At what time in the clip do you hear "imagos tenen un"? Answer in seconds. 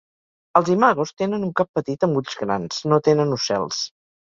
0.75-1.51